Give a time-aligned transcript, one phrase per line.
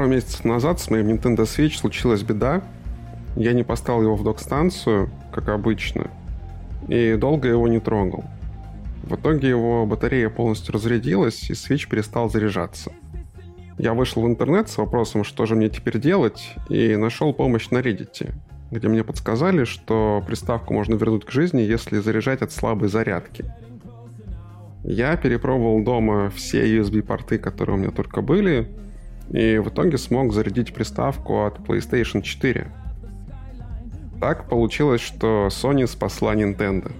[0.00, 2.62] Пару месяцев назад с моим Nintendo Switch случилась беда.
[3.36, 6.10] Я не поставил его в док-станцию, как обычно,
[6.88, 8.24] и долго его не трогал.
[9.02, 12.92] В итоге его батарея полностью разрядилась, и Switch перестал заряжаться.
[13.76, 17.80] Я вышел в интернет с вопросом, что же мне теперь делать, и нашел помощь на
[17.82, 18.32] Reddit,
[18.70, 23.52] где мне подсказали, что приставку можно вернуть к жизни, если заряжать от слабой зарядки.
[24.82, 28.66] Я перепробовал дома все USB-порты, которые у меня только были,
[29.30, 32.66] и в итоге смог зарядить приставку от PlayStation 4.
[34.20, 36.92] Так получилось, что Sony спасла Nintendo.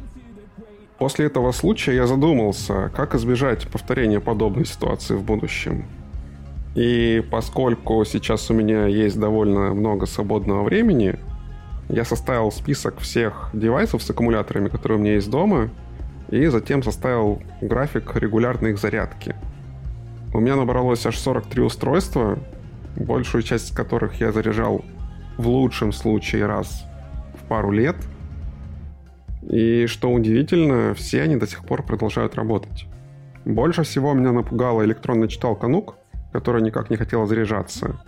[0.99, 5.85] После этого случая я задумался, как избежать повторения подобной ситуации в будущем–
[6.75, 11.19] и поскольку сейчас у меня есть довольно много свободного времени,
[11.89, 15.71] я составил список всех девайсов с аккумуляторами, которые у меня есть дома,
[16.29, 19.35] и затем составил график регулярной их зарядки.
[20.33, 22.39] У меня набралось аж 43 устройства,
[22.97, 24.85] большую часть которых я заряжал
[25.37, 26.85] в лучшем случае раз
[27.35, 27.97] в пару лет.
[29.43, 32.87] И что удивительно, все они до сих пор продолжают работать.
[33.45, 35.95] Больше всего меня напугала электронная читалка Nuke,
[36.33, 38.01] которая никак не хотела заряжаться.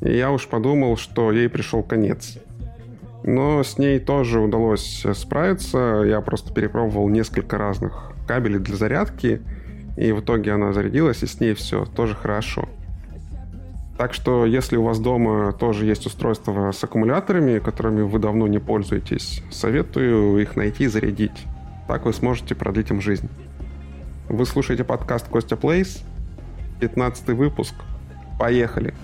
[0.00, 2.38] И я уж подумал, что ей пришел конец.
[3.22, 6.02] Но с ней тоже удалось справиться.
[6.04, 9.42] Я просто перепробовал несколько разных кабелей для зарядки.
[9.96, 12.68] И в итоге она зарядилась, и с ней все тоже хорошо.
[13.98, 18.58] Так что, если у вас дома тоже есть устройство с аккумуляторами, которыми вы давно не
[18.58, 21.46] пользуетесь, советую их найти и зарядить.
[21.86, 23.28] Так вы сможете продлить им жизнь.
[24.28, 26.02] Вы слушаете подкаст Костя Плейс.
[26.80, 27.74] 15 выпуск.
[28.40, 28.94] Поехали!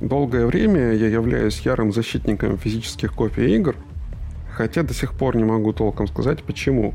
[0.00, 3.74] Долгое время я являюсь ярым защитником физических копий игр,
[4.52, 6.94] хотя до сих пор не могу толком сказать почему.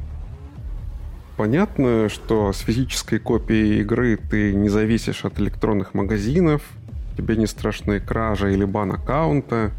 [1.35, 6.61] Понятно, что с физической копией игры ты не зависишь от электронных магазинов,
[7.17, 9.71] тебе не страшны кража или бан аккаунта,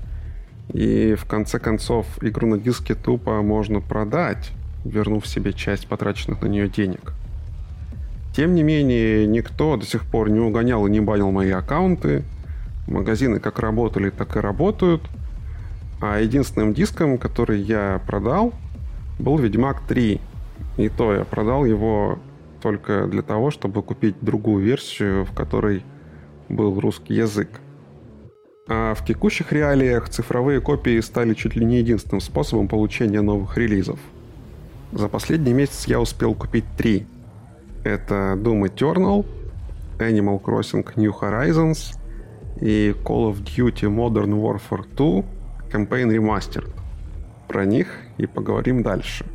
[0.72, 4.50] и в конце концов игру на диске тупо можно продать,
[4.84, 7.14] вернув себе часть потраченных на нее денег.
[8.36, 12.24] Тем не менее, никто до сих пор не угонял и не банил мои аккаунты,
[12.86, 15.02] Магазины как работали, так и работают.
[16.00, 18.52] А единственным диском, который я продал,
[19.18, 20.20] был Ведьмак 3.
[20.76, 22.18] И то я продал его
[22.60, 25.82] только для того, чтобы купить другую версию, в которой
[26.48, 27.48] был русский язык.
[28.68, 33.98] А в текущих реалиях цифровые копии стали чуть ли не единственным способом получения новых релизов.
[34.92, 37.06] За последний месяц я успел купить три.
[37.82, 39.26] Это Doom Eternal,
[39.98, 41.96] Animal Crossing New Horizons
[42.64, 45.24] и Call of Duty Modern Warfare 2
[45.70, 46.70] Campaign Remastered.
[47.46, 49.26] Про них и поговорим дальше.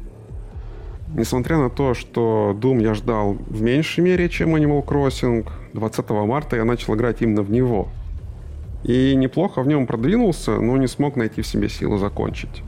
[1.15, 6.55] Несмотря на то, что Doom я ждал в меньшей мере, чем Animal Crossing, 20 марта
[6.55, 7.89] я начал играть именно в него.
[8.83, 12.63] И неплохо в нем продвинулся, но не смог найти в себе силы закончить.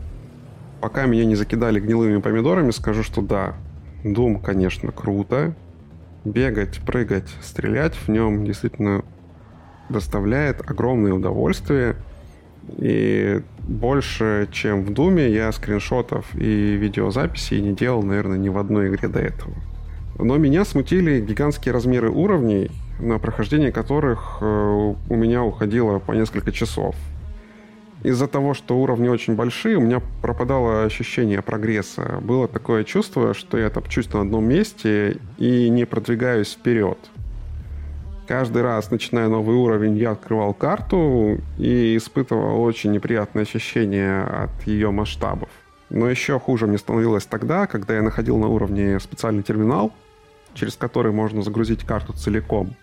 [0.79, 3.55] Пока меня не закидали гнилыми помидорами, скажу, что да,
[4.03, 5.55] Doom, конечно, круто.
[6.23, 9.03] Бегать, прыгать, стрелять в нем действительно
[9.91, 11.95] доставляет огромное удовольствие.
[12.77, 18.89] И больше, чем в Думе, я скриншотов и видеозаписей не делал, наверное, ни в одной
[18.89, 19.53] игре до этого.
[20.17, 26.51] Но меня смутили гигантские размеры уровней, на прохождение которых э, у меня уходило по несколько
[26.51, 26.95] часов.
[28.03, 32.19] Из-за того, что уровни очень большие, у меня пропадало ощущение прогресса.
[32.21, 36.97] Было такое чувство, что я топчусь на одном месте и не продвигаюсь вперед.
[38.27, 44.91] Каждый раз, начиная новый уровень, я открывал карту и испытывал очень неприятное ощущение от ее
[44.91, 45.49] масштабов.
[45.89, 49.91] Но еще хуже мне становилось тогда, когда я находил на уровне специальный терминал,
[50.53, 52.75] через который можно загрузить карту целиком.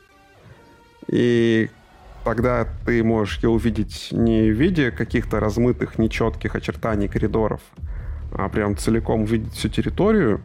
[1.07, 1.71] И
[2.25, 7.63] тогда ты можешь ее увидеть не в виде каких-то размытых, нечетких очертаний коридоров,
[8.33, 10.43] а прям целиком увидеть всю территорию.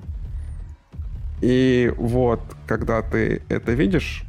[1.42, 4.24] И вот, когда ты это видишь,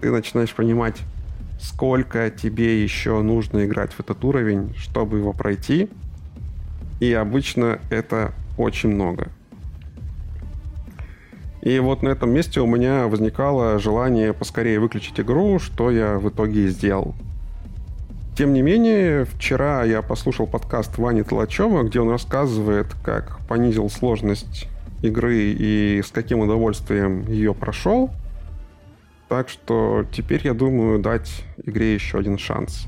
[0.00, 1.00] ты начинаешь понимать,
[1.60, 5.88] сколько тебе еще нужно играть в этот уровень, чтобы его пройти.
[7.00, 9.28] И обычно это очень много.
[11.62, 16.28] И вот на этом месте у меня возникало желание поскорее выключить игру, что я в
[16.28, 17.14] итоге и сделал.
[18.36, 24.68] Тем не менее, вчера я послушал подкаст Вани Толачева, где он рассказывает, как понизил сложность
[25.02, 28.10] игры и с каким удовольствием ее прошел.
[29.34, 32.86] Так что теперь я думаю дать игре еще один шанс.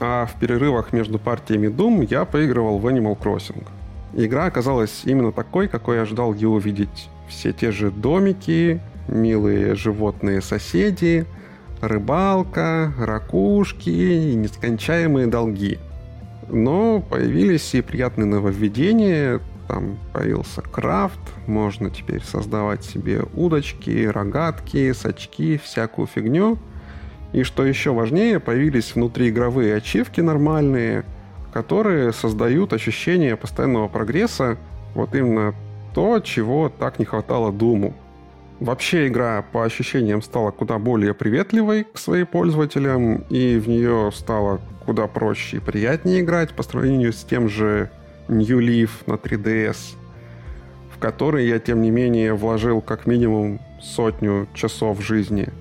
[0.00, 3.66] А в перерывах между партиями Doom я поигрывал в Animal Crossing.
[4.14, 7.08] Игра оказалась именно такой, какой я ожидал ее увидеть.
[7.28, 11.26] Все те же домики, милые животные соседи,
[11.80, 15.78] рыбалка, ракушки и нескончаемые долги.
[16.48, 19.40] Но появились и приятные нововведения.
[19.66, 26.58] Там появился крафт, можно теперь создавать себе удочки, рогатки, сачки, всякую фигню–
[27.32, 31.04] и что еще важнее, появились внутриигровые ачивки нормальные,
[31.52, 34.56] которые создают ощущение постоянного прогресса,
[34.94, 35.54] вот именно
[35.94, 37.94] то, чего так не хватало Думу.
[38.60, 44.60] Вообще игра по ощущениям стала куда более приветливой к своим пользователям, и в нее стало
[44.84, 47.90] куда проще и приятнее играть по сравнению с тем же
[48.26, 49.96] New Leaf на 3DS,
[50.92, 55.48] в который я, тем не менее, вложил как минимум сотню часов жизни–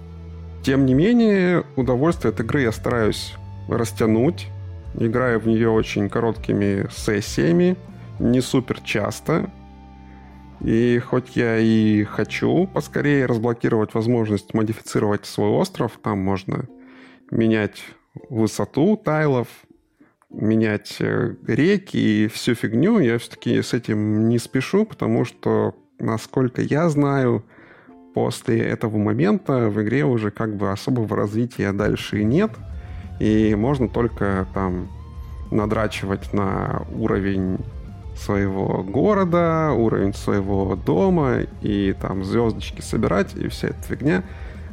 [0.68, 3.36] тем не менее, удовольствие от игры я стараюсь
[3.70, 4.48] растянуть.
[5.00, 7.78] Играю в нее очень короткими сессиями,
[8.20, 9.50] не супер часто.
[10.60, 16.68] И хоть я и хочу поскорее разблокировать возможность модифицировать свой остров, там можно
[17.32, 17.82] менять
[18.30, 19.48] высоту тайлов,
[20.30, 26.62] менять э, реки и всю фигню, я все-таки с этим не спешу, потому что, насколько
[26.62, 27.46] я знаю,
[28.18, 32.50] после этого момента в игре уже как бы особого развития дальше и нет.
[33.20, 34.90] И можно только там
[35.52, 37.60] надрачивать на уровень
[38.16, 44.24] своего города, уровень своего дома и там звездочки собирать и вся эта фигня.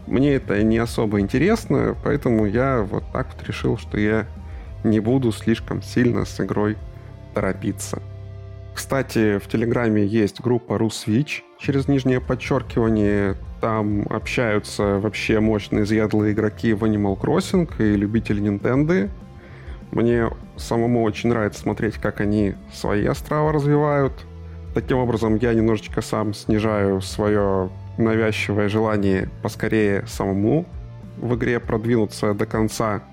[0.07, 4.25] Мне это не особо интересно, поэтому я вот так вот решил, что я
[4.85, 6.79] не буду слишком сильно с игрой
[7.35, 8.01] торопиться.
[8.75, 13.37] Кстати, в Телеграме есть группа RusSwitch через нижнее подчеркивание.
[13.61, 19.09] Там общаются вообще мощные изъядлые игроки в Animal Crossing и любители Nintendo.
[19.93, 24.13] Мне самому очень нравится смотреть, как они свои острова развивают.
[24.75, 30.67] Таким образом, я немножечко сам снижаю свое навязчивое желание поскорее самому
[31.17, 33.05] в игре продвинуться до конца,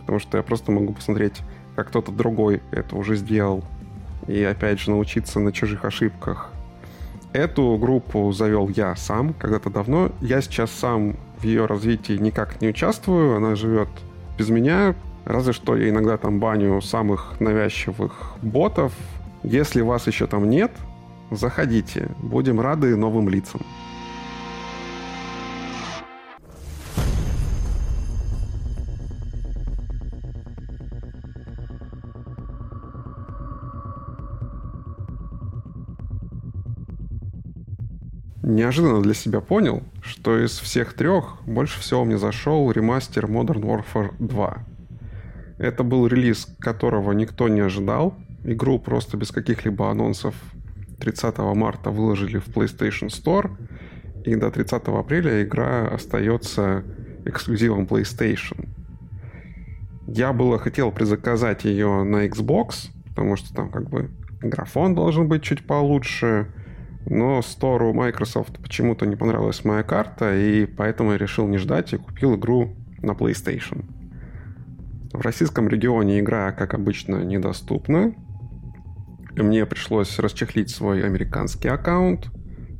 [0.00, 1.40] потому что я просто могу посмотреть,
[1.74, 3.64] как кто-то другой это уже сделал
[4.28, 6.50] и опять же научиться на чужих ошибках.
[7.32, 10.10] Эту группу завел я сам когда-то давно.
[10.20, 13.36] Я сейчас сам в ее развитии никак не участвую.
[13.36, 13.88] Она живет
[14.38, 14.94] без меня.
[15.26, 18.92] Разве что я иногда там баню самых навязчивых ботов.
[19.42, 20.72] Если вас еще там нет,
[21.30, 22.08] заходите.
[22.22, 23.60] Будем рады новым лицам.
[38.42, 44.14] Неожиданно для себя понял, что из всех трех больше всего мне зашел ремастер Modern Warfare
[44.18, 44.58] 2.
[45.58, 48.14] Это был релиз, которого никто не ожидал.
[48.44, 50.34] Игру просто без каких-либо анонсов
[51.00, 53.50] 30 марта выложили в PlayStation Store.
[54.24, 56.84] И до 30 апреля игра остается
[57.24, 58.68] эксклюзивом PlayStation.
[60.06, 65.42] Я было хотел предзаказать ее на Xbox, потому что там как бы графон должен быть
[65.42, 66.48] чуть получше,
[67.08, 71.98] но Стору Microsoft почему-то не понравилась моя карта, и поэтому я решил не ждать и
[71.98, 73.84] купил игру на PlayStation.
[75.12, 78.14] В российском регионе игра, как обычно, недоступна.
[79.36, 82.28] Мне пришлось расчехлить свой американский аккаунт.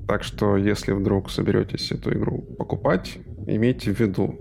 [0.09, 4.39] Так что, если вдруг соберетесь эту игру покупать, имейте в виду.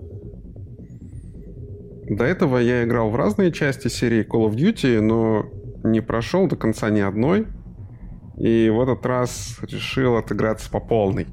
[2.08, 5.46] До этого я играл в разные части серии Call of Duty, но
[5.84, 7.46] не прошел до конца ни одной–
[8.36, 11.26] и в этот раз решил отыграться по полной.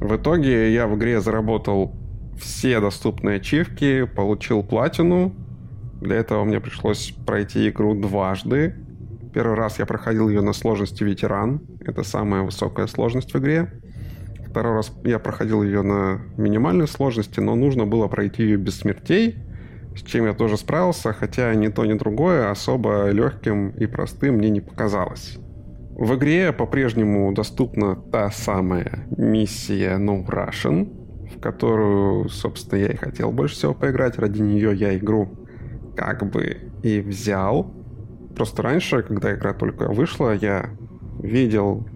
[0.00, 1.94] В итоге я в игре заработал
[2.40, 5.34] все доступные ачивки, получил платину.
[6.00, 8.74] Для этого мне пришлось пройти игру дважды.
[9.32, 11.60] Первый раз я проходил ее на сложности ветеран.
[11.80, 13.70] Это самая высокая сложность в игре.
[14.48, 19.36] Второй раз я проходил ее на минимальной сложности, но нужно было пройти ее без смертей,
[19.96, 24.50] с чем я тоже справился, хотя ни то, ни другое особо легким и простым мне
[24.50, 25.38] не показалось.
[25.94, 30.88] В игре по-прежнему доступна та самая миссия No Russian,
[31.30, 34.18] в которую, собственно, я и хотел больше всего поиграть.
[34.18, 35.28] Ради нее я игру
[35.94, 37.74] как бы и взял.
[38.34, 40.70] Просто раньше, когда игра только вышла, я
[41.20, 41.86] видел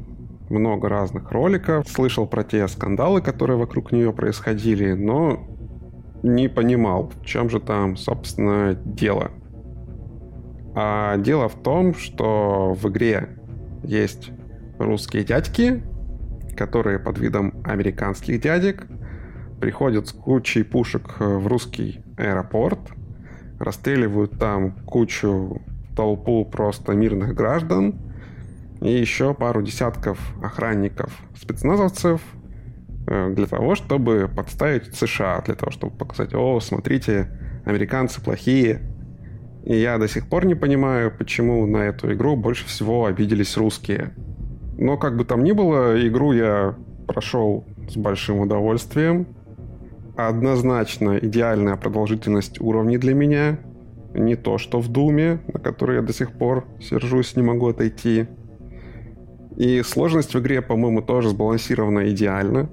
[0.50, 5.49] много разных роликов, слышал про те скандалы, которые вокруг нее происходили, но
[6.23, 9.31] не понимал, в чем же там, собственно, дело.
[10.75, 13.38] А дело в том, что в игре
[13.87, 14.31] есть
[14.78, 15.83] русские дядьки,
[16.57, 18.87] которые под видом американских дядек
[19.61, 22.81] приходят с кучей пушек в русский аэропорт,
[23.59, 25.62] расстреливают там кучу
[25.97, 27.99] толпу просто мирных граждан
[28.83, 32.21] и еще пару десятков охранников, спецназовцев
[33.07, 37.31] э, для того, чтобы подставить США, для того, чтобы показать, о, смотрите,
[37.64, 38.83] американцы плохие.
[39.66, 44.14] И я до сих пор не понимаю, почему на эту игру больше всего обиделись русские.
[44.78, 46.76] Но как бы там ни было, игру я
[47.08, 49.26] прошел с большим удовольствием.
[50.16, 53.58] Однозначно идеальная продолжительность уровней для меня.
[54.14, 58.28] Не то, что в Думе, на который я до сих пор сержусь, не могу отойти.
[59.56, 62.70] И сложность в игре, по-моему, тоже сбалансирована идеально.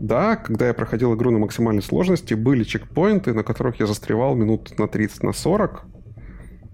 [0.00, 4.78] Да, когда я проходил игру на максимальной сложности, были чекпоинты, на которых я застревал минут
[4.78, 5.84] на 30, на 40.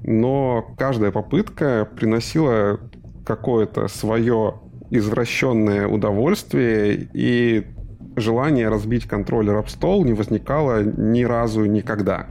[0.04, 2.78] Но каждая попытка приносила
[3.26, 7.66] какое-то свое извращенное удовольствие, и
[8.14, 12.28] желание разбить контроллер об стол не возникало ни разу никогда.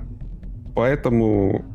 [0.73, 1.65] Поэтому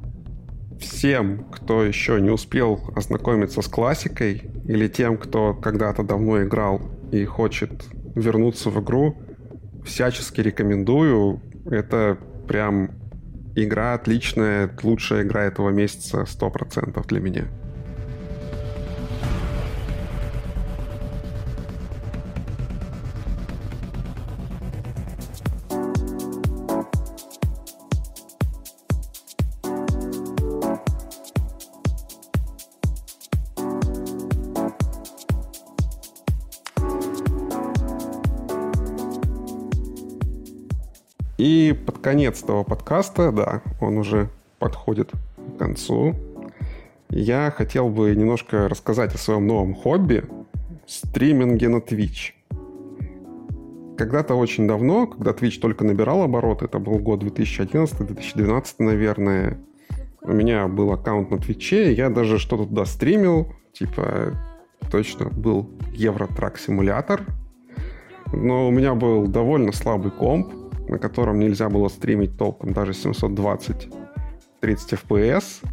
[0.80, 6.80] всем, кто еще не успел ознакомиться с классикой, или тем, кто когда-то давно играл
[7.12, 9.16] и хочет вернуться в игру,
[9.84, 11.40] всячески рекомендую.
[11.66, 12.90] Это прям
[13.54, 17.48] игра отличная, лучшая игра этого месяца 100% для меня.
[42.02, 44.28] Конец этого подкаста, да, он уже
[44.58, 46.14] подходит к концу,
[47.08, 50.24] я хотел бы немножко рассказать о своем новом хобби–
[50.90, 52.32] стриминге на Twitch.
[53.96, 59.58] Когда-то очень давно, когда Twitch только набирал обороты, это был год 2011-2012, наверное,
[60.22, 64.34] у меня был аккаунт на Твиче, я даже что-то туда стримил, типа
[64.90, 67.22] точно был Евротрак симулятор,
[68.32, 70.52] но у меня был довольно слабый комп,
[70.90, 73.88] на котором нельзя было стримить толком даже 720
[74.60, 75.64] 30 FPS.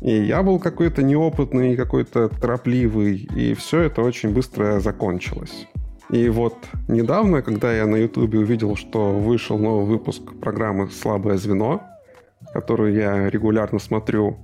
[0.00, 5.68] И я был какой-то неопытный, какой-то торопливый, и все это очень быстро закончилось.
[6.10, 6.56] И вот
[6.88, 11.82] недавно, когда я на Ютубе увидел, что вышел новый выпуск программы «Слабое звено»,
[12.52, 14.38] которую я регулярно смотрю,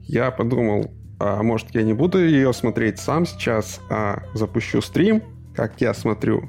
[0.00, 5.22] я подумал, а может я не буду ее смотреть сам сейчас, а запущу стрим,
[5.54, 6.48] как я смотрю.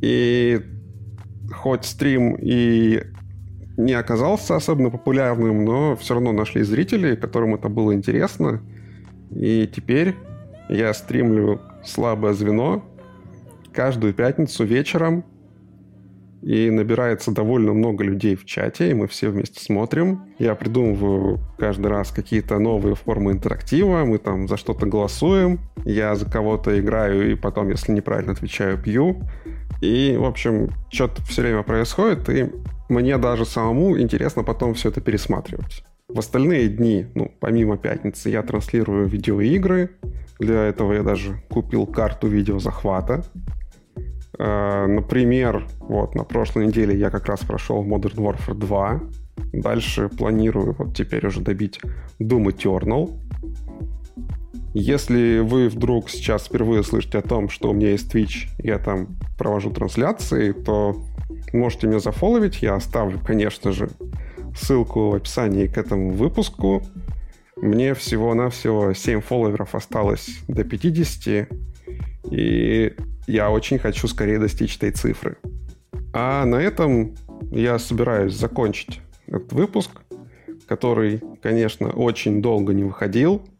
[0.00, 0.60] И
[1.52, 3.02] хоть стрим и
[3.76, 8.60] не оказался особенно популярным, но все равно нашли зрители, которым это было интересно.
[9.30, 10.14] И теперь
[10.68, 12.84] я стримлю «Слабое звено»
[13.72, 15.24] каждую пятницу вечером.
[16.42, 20.24] И набирается довольно много людей в чате, и мы все вместе смотрим.
[20.38, 26.30] Я придумываю каждый раз какие-то новые формы интерактива, мы там за что-то голосуем, я за
[26.30, 29.22] кого-то играю, и потом, если неправильно отвечаю, пью.
[29.84, 32.50] И, в общем, что-то все время происходит, и
[32.88, 35.84] мне даже самому интересно потом все это пересматривать.
[36.08, 39.90] В остальные дни, ну, помимо пятницы, я транслирую видеоигры.
[40.38, 43.24] Для этого я даже купил карту видеозахвата.
[44.38, 49.00] Э, например, вот на прошлой неделе я как раз прошел Modern Warfare 2.
[49.52, 51.80] Дальше планирую вот теперь уже добить
[52.20, 53.12] Doom Eternal.
[54.76, 59.16] Если вы вдруг сейчас впервые слышите о том, что у меня есть Twitch, я там
[59.38, 61.00] провожу трансляции, то
[61.52, 62.60] можете меня зафоловить.
[62.60, 63.90] Я оставлю, конечно же,
[64.56, 66.82] ссылку в описании к этому выпуску.
[67.56, 71.48] Мне всего-навсего 7 фолловеров осталось до 50,
[72.32, 72.94] и
[73.28, 75.36] я очень хочу скорее достичь этой цифры.
[76.12, 77.14] А на этом
[77.52, 79.90] я собираюсь закончить этот выпуск,
[80.66, 83.40] который, конечно, очень долго не выходил–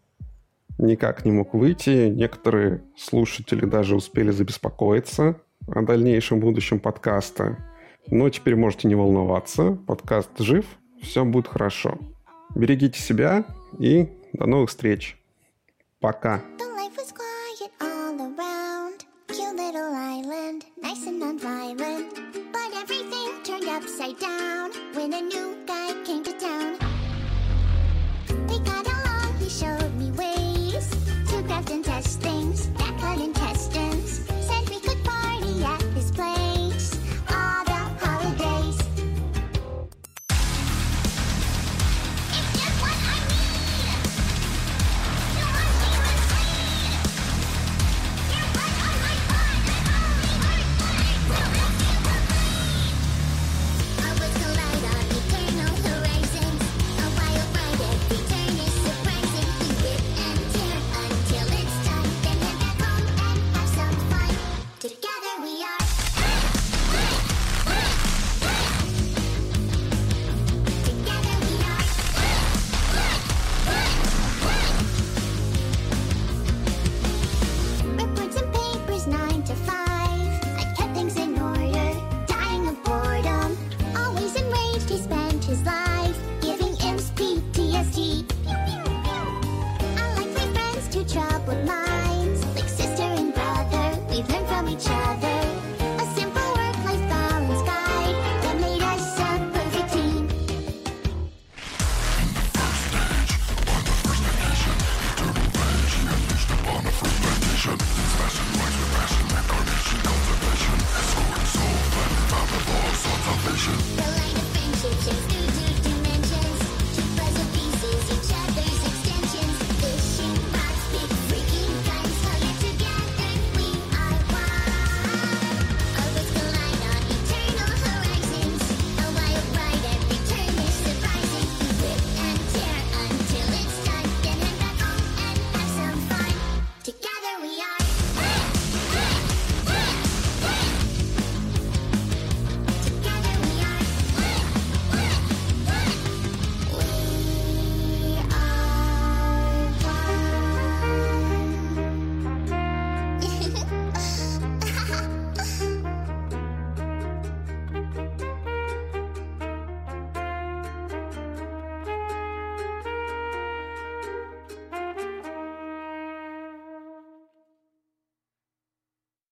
[0.78, 2.08] никак не мог выйти.
[2.08, 7.58] Некоторые слушатели даже успели забеспокоиться о дальнейшем будущем подкаста.
[8.08, 9.78] Но теперь можете не волноваться.
[9.86, 10.66] Подкаст жив,
[11.00, 11.98] все будет хорошо.
[12.54, 13.44] Берегите себя
[13.78, 15.16] и до новых встреч.
[16.00, 16.42] Пока.